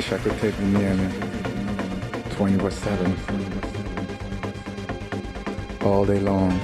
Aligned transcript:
wish 0.00 0.12
I 0.12 0.18
could 0.18 0.38
take 0.38 0.58
you 0.58 0.66
near 0.68 0.94
me 0.94 1.08
24 2.30 2.70
7. 2.70 3.16
All 5.82 6.06
day 6.06 6.20
long, 6.20 6.58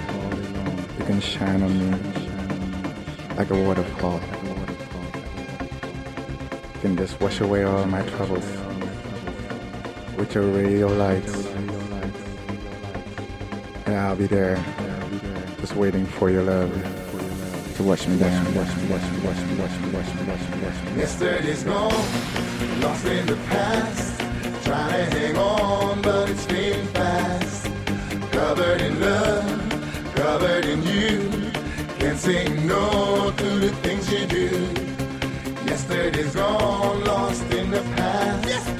you 0.98 1.04
can 1.04 1.20
shine 1.20 1.62
on 1.62 1.72
me 1.78 1.90
like 3.36 3.50
a 3.50 3.62
waterfall. 3.62 4.22
You 6.76 6.80
can 6.80 6.96
just 6.96 7.20
wash 7.20 7.40
away 7.40 7.64
all 7.64 7.84
my 7.84 8.00
troubles 8.12 8.48
with 10.16 10.34
your 10.34 10.44
radio 10.44 10.86
lights. 10.86 11.36
And 13.84 13.96
I'll 13.96 14.16
be 14.16 14.28
there, 14.28 14.56
just 15.60 15.76
waiting 15.76 16.06
for 16.06 16.30
your 16.30 16.44
love 16.44 16.72
to 17.76 17.82
wash 17.82 18.08
me 18.08 18.16
down. 18.16 18.54
Wash 18.54 18.74
me, 22.40 22.45
lost 22.80 23.06
in 23.06 23.26
the 23.26 23.36
past. 23.48 24.20
Trying 24.64 25.10
to 25.10 25.18
hang 25.18 25.36
on, 25.36 26.02
but 26.02 26.30
it's 26.30 26.44
fading 26.46 26.86
fast. 26.88 27.70
Covered 28.32 28.80
in 28.80 29.00
love, 29.00 30.14
covered 30.14 30.64
in 30.64 30.82
you. 30.82 31.52
Can't 31.98 32.18
say 32.18 32.48
no 32.64 33.32
to 33.36 33.48
the 33.58 33.70
things 33.82 34.10
you 34.12 34.26
do. 34.26 34.48
Yesterday's 35.66 36.34
gone, 36.34 37.04
lost 37.04 37.42
in 37.52 37.70
the 37.70 37.82
past. 37.96 38.75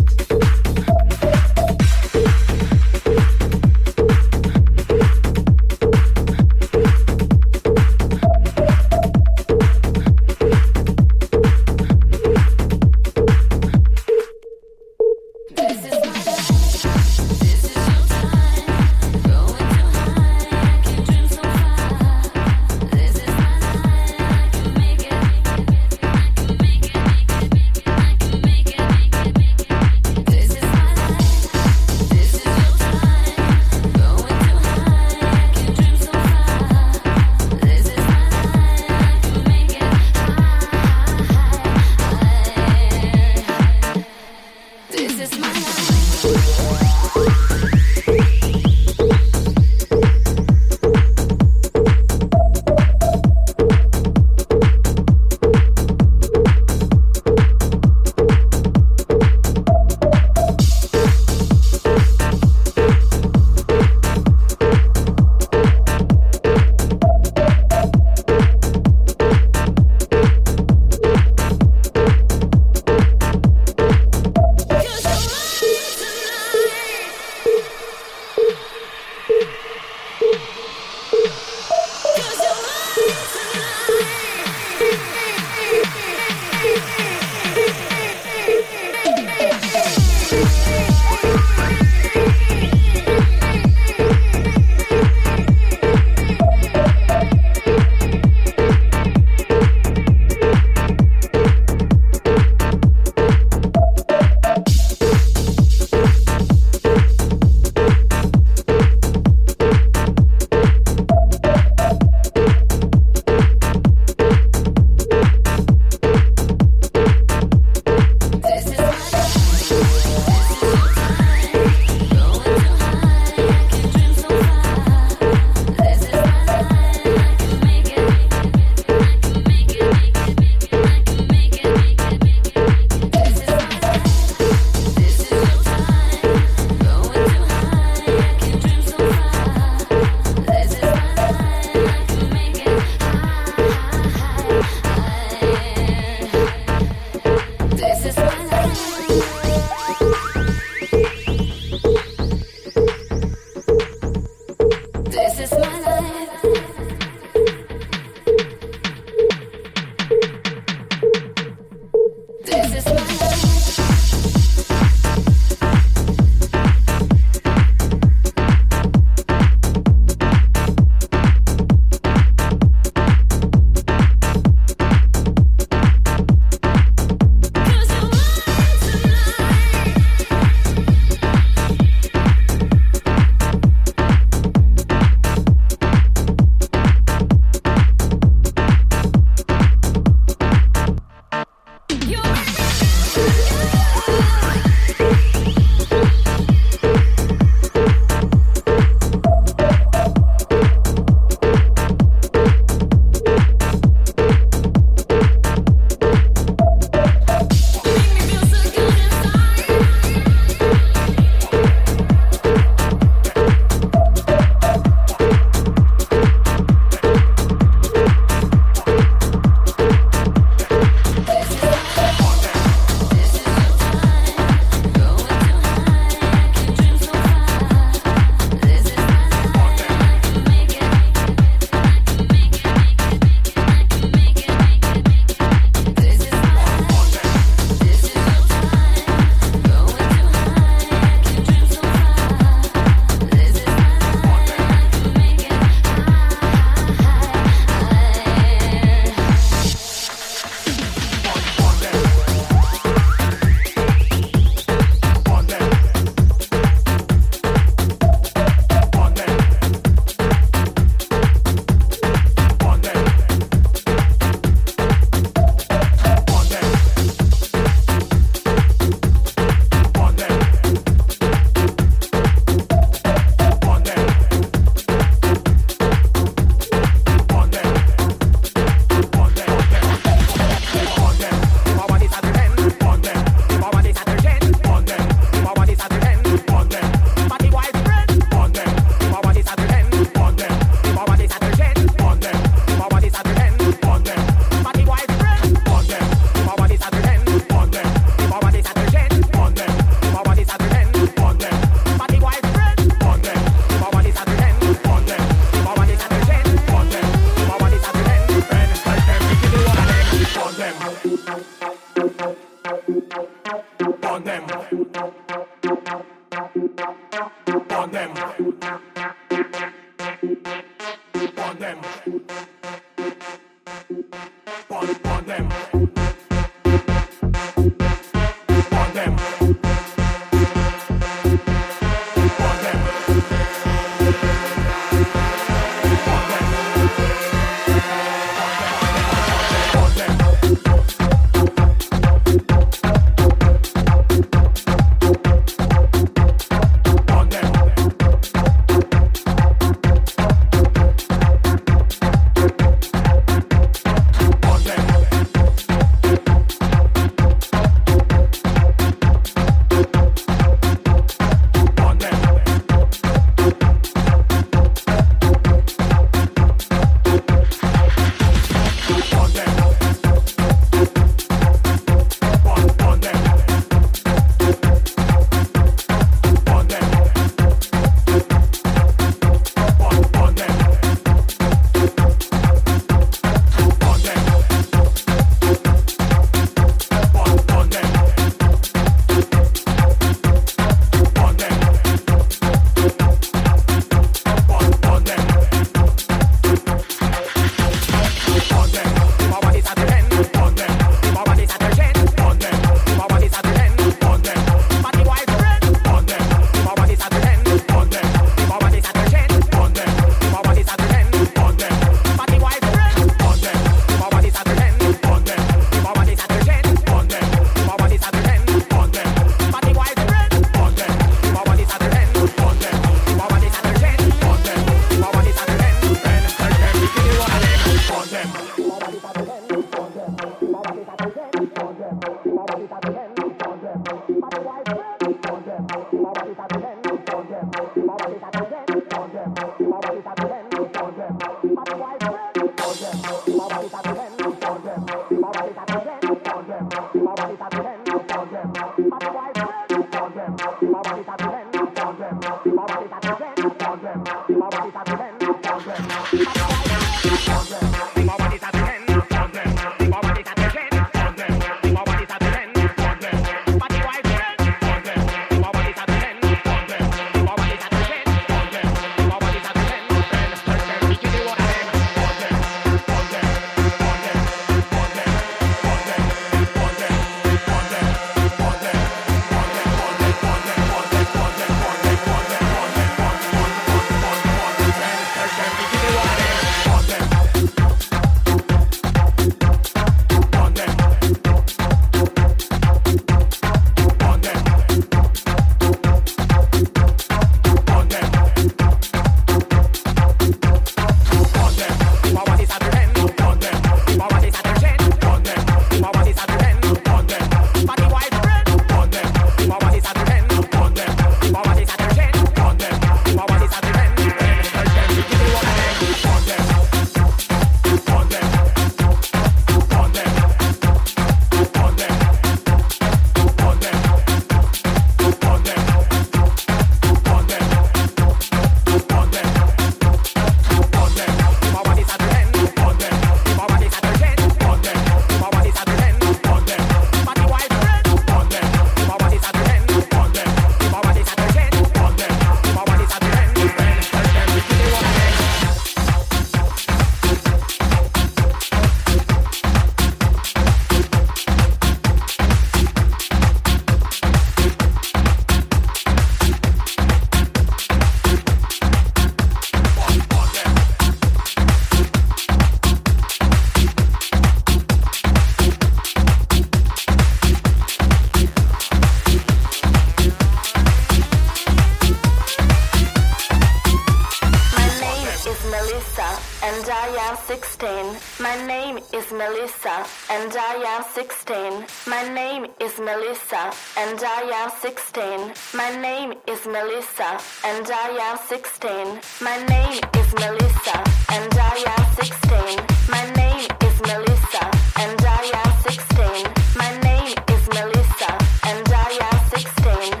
Melissa 583.20 583.56
and 583.76 584.02
I 584.02 584.22
am 584.42 584.50
16. 584.60 585.34
My 585.54 585.70
name 585.80 586.14
is 586.26 586.46
Melissa 586.46 587.20
and 587.44 587.66
I 587.70 587.88
am 588.08 588.16
16. 588.16 589.00
My 589.20 589.36
name 589.44 589.80
is 590.00 590.14
Melissa 590.14 590.76
and 591.12 591.32
I 591.34 591.56
am 591.74 591.84
16. 591.96 592.64
My 592.88 593.04
name 593.20 593.46
is 593.66 593.76
Melissa 593.82 594.44
and 594.80 595.00
I 595.04 595.22
am 595.42 595.52
16. 595.68 596.32
My 596.56 596.70
name 596.80 597.12
is 597.34 597.42
Melissa 597.48 598.10
and 598.48 598.66
I 598.72 598.90
am 599.08 599.18
16. 599.28 600.00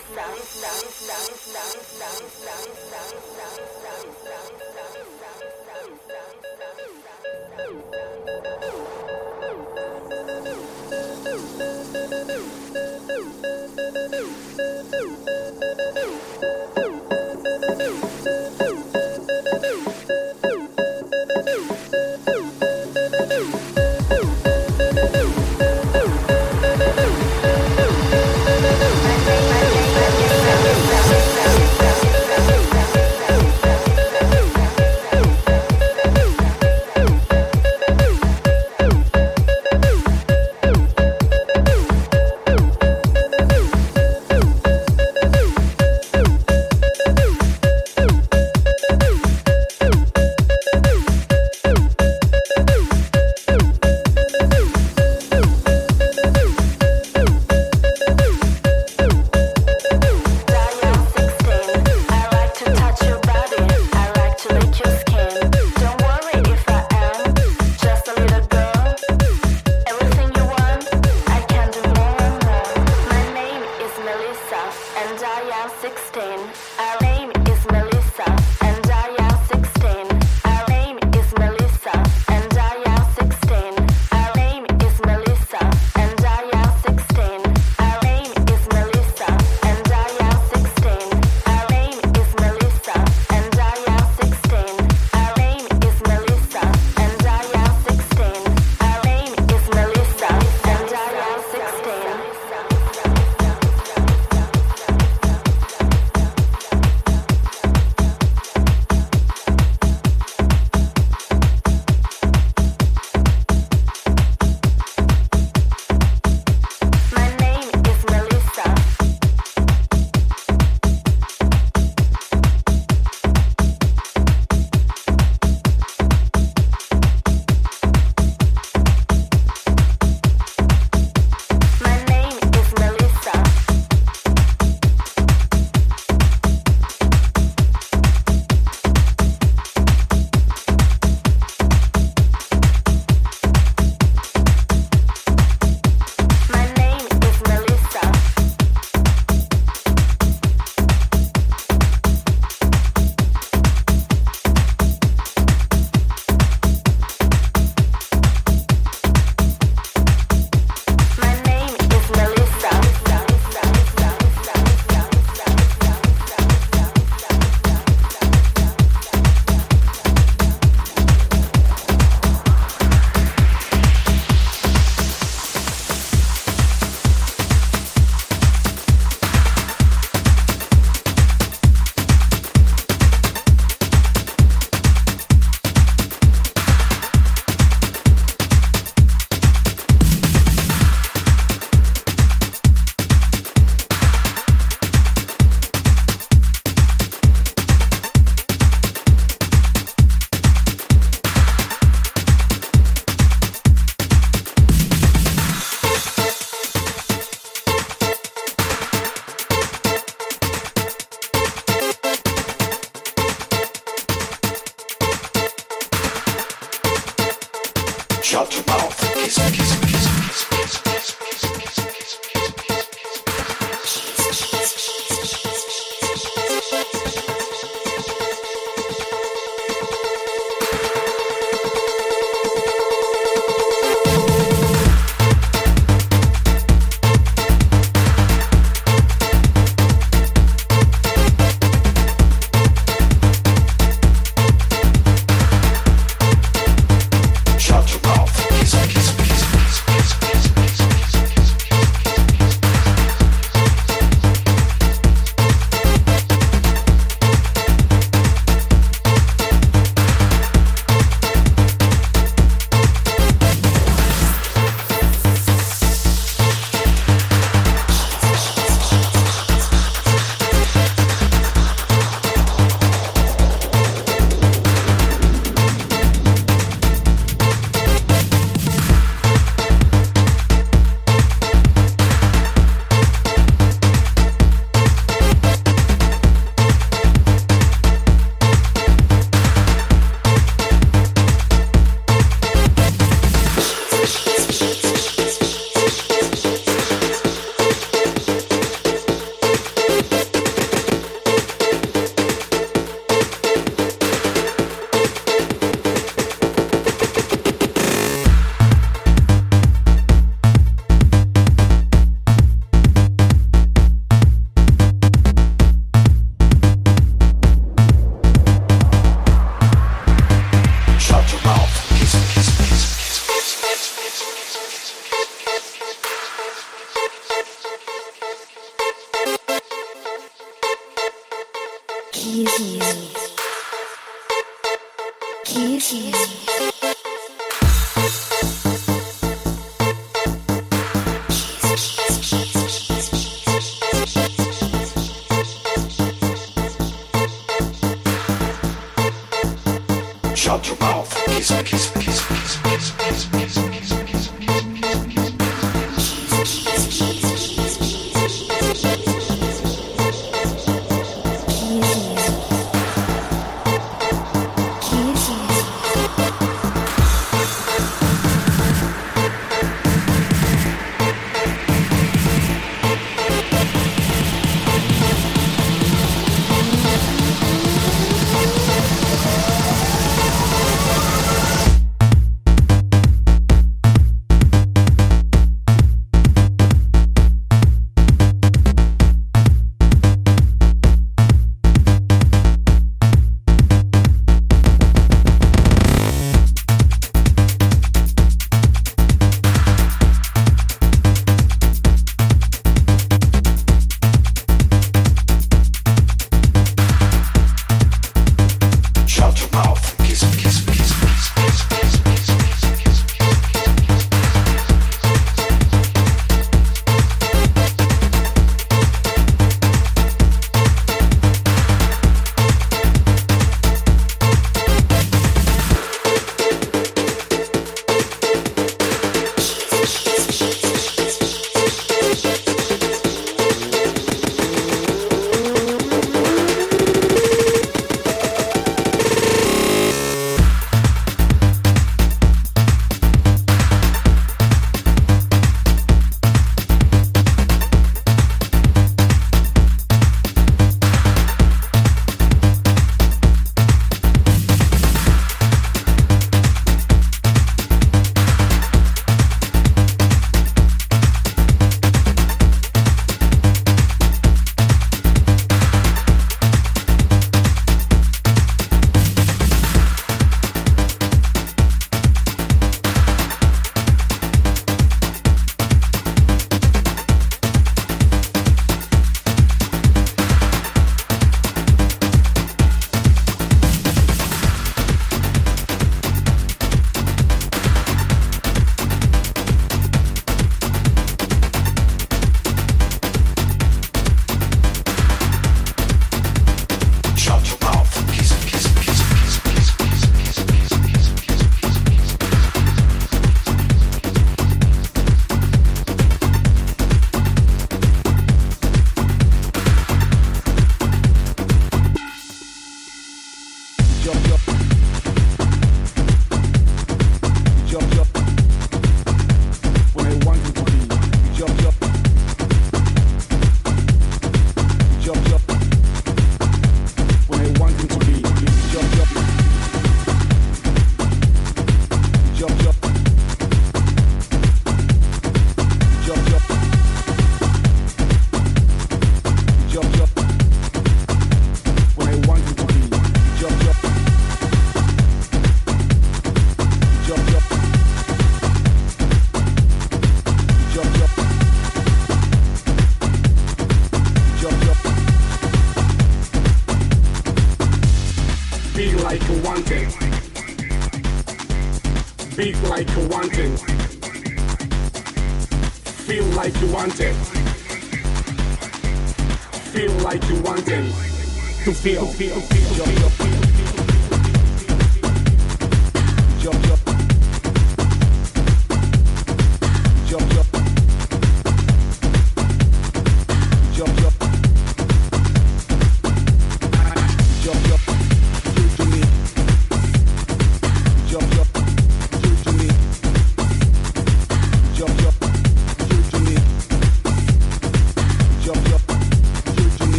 kiss, 351.40 351.64
kiss. 351.64 351.99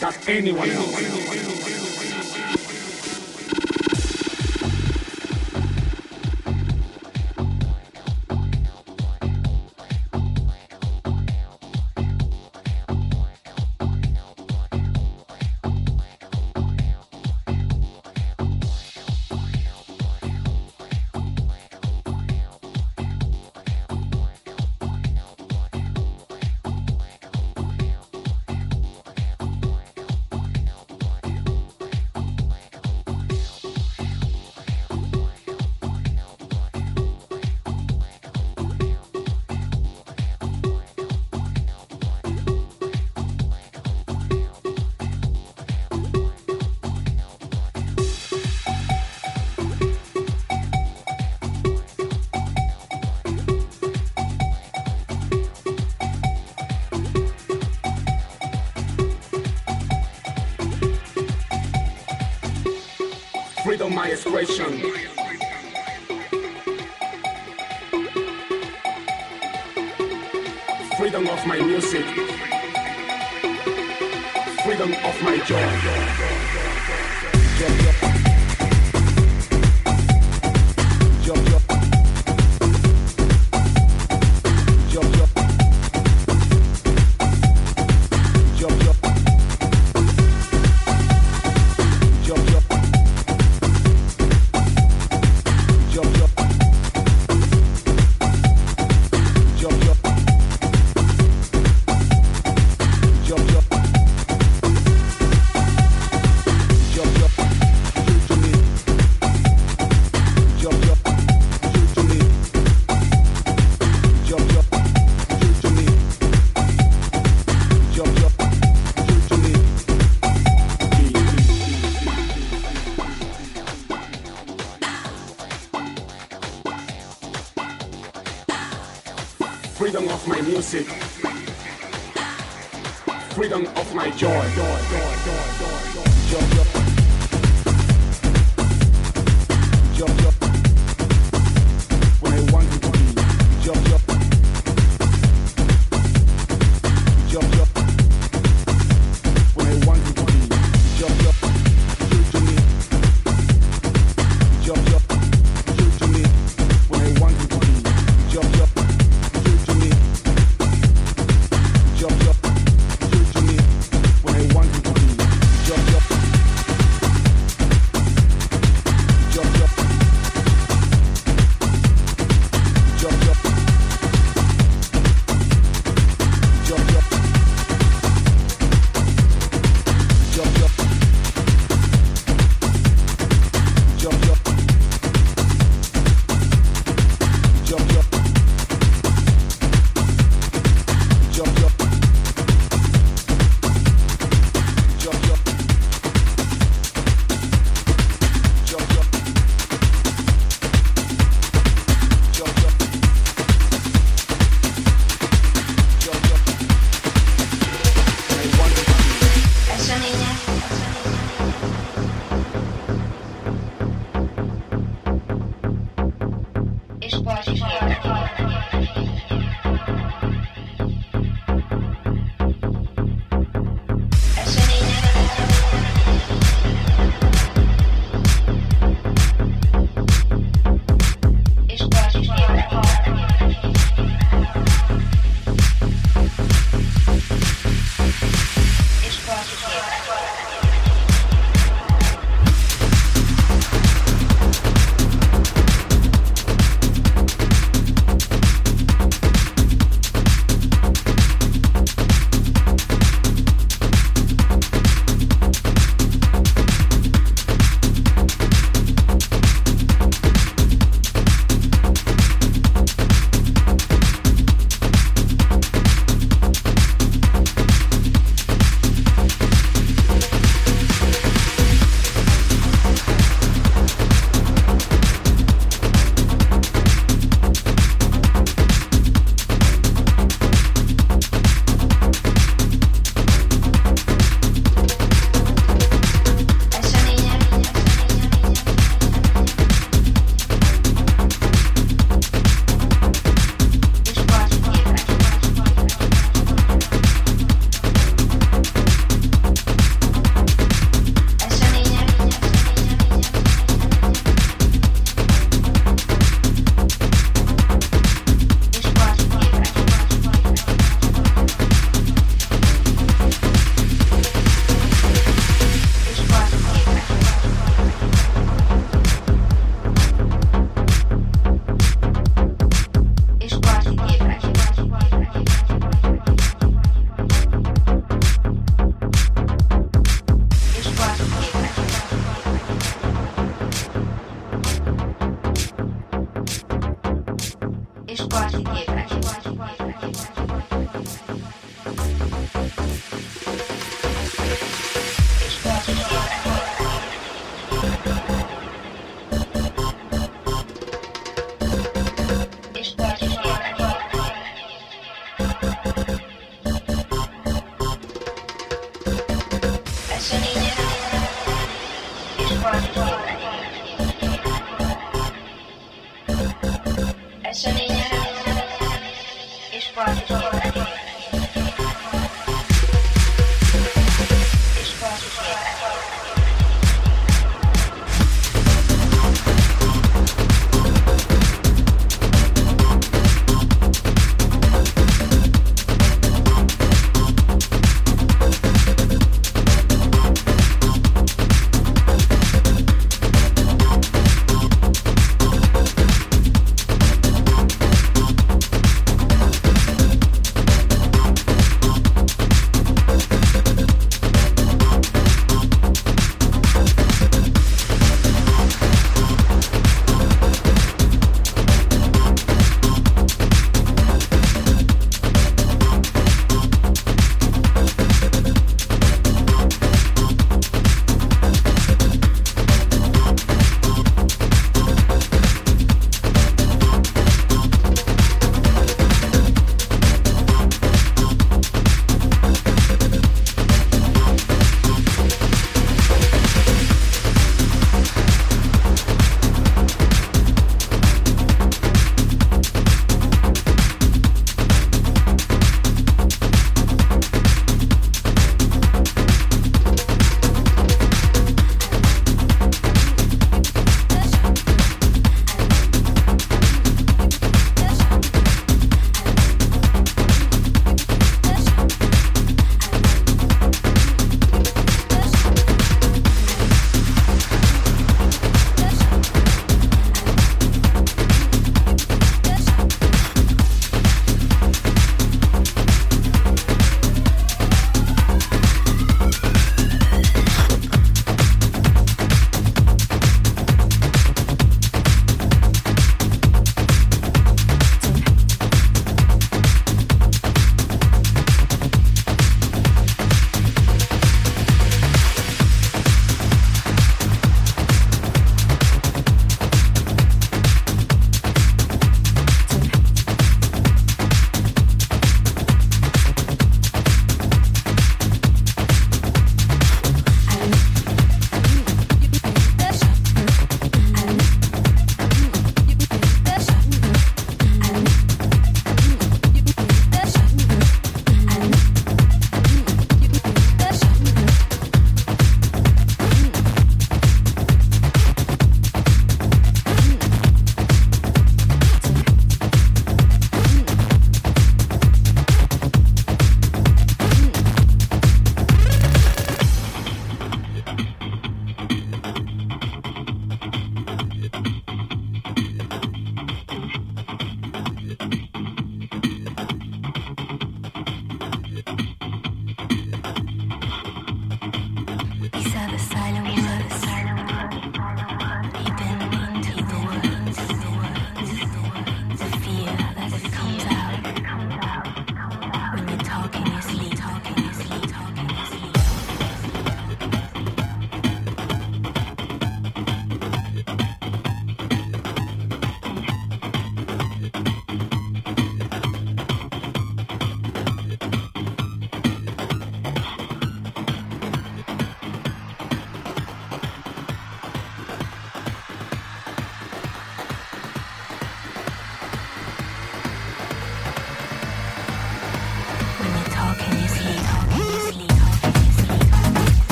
That 0.00 0.16
anyone 0.26 0.70
else. 0.70 1.71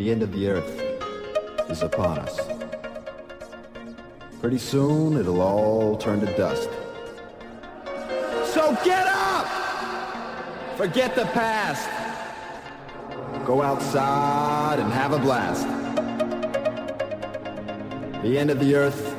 The 0.00 0.10
end 0.10 0.22
of 0.22 0.32
the 0.32 0.48
earth 0.48 0.80
is 1.68 1.82
upon 1.82 2.20
us. 2.20 2.40
Pretty 4.40 4.56
soon 4.56 5.18
it'll 5.18 5.42
all 5.42 5.94
turn 5.98 6.20
to 6.20 6.36
dust. 6.38 6.70
So 8.46 8.74
get 8.82 9.06
up! 9.06 9.46
Forget 10.78 11.14
the 11.14 11.26
past. 11.26 11.86
Go 13.44 13.60
outside 13.60 14.78
and 14.78 14.90
have 14.90 15.12
a 15.12 15.18
blast. 15.18 15.66
The 18.22 18.38
end 18.38 18.48
of 18.48 18.58
the 18.58 18.76
earth 18.76 19.14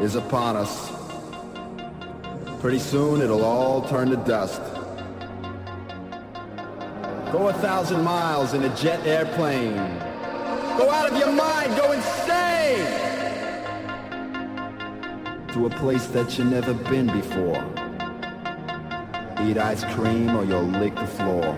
is 0.00 0.14
upon 0.14 0.54
us. 0.54 0.92
Pretty 2.60 2.78
soon 2.78 3.22
it'll 3.22 3.44
all 3.44 3.82
turn 3.88 4.10
to 4.10 4.16
dust. 4.18 4.62
Go 7.32 7.48
a 7.48 7.52
thousand 7.54 8.04
miles 8.04 8.54
in 8.54 8.62
a 8.62 8.76
jet 8.76 9.04
airplane. 9.04 10.11
Go 10.82 10.90
out 10.90 11.12
of 11.12 11.16
your 11.16 11.30
mind. 11.30 11.76
Go 11.76 11.92
insane. 11.92 12.84
To 15.52 15.66
a 15.66 15.70
place 15.70 16.06
that 16.08 16.36
you've 16.36 16.48
never 16.48 16.74
been 16.74 17.06
before. 17.06 17.62
Eat 19.46 19.58
ice 19.58 19.84
cream 19.94 20.34
or 20.34 20.44
you'll 20.44 20.64
lick 20.64 20.96
the 20.96 21.06
floor. 21.06 21.56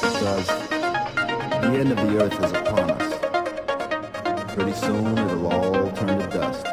Because 0.00 0.46
the 0.46 1.76
end 1.78 1.92
of 1.92 1.98
the 1.98 2.24
earth 2.24 2.42
is 2.42 2.52
upon 2.52 2.92
us. 2.92 4.54
Pretty 4.54 4.72
soon 4.72 5.18
it'll 5.18 5.52
all 5.52 5.92
turn 5.92 6.18
to 6.18 6.26
dust. 6.28 6.69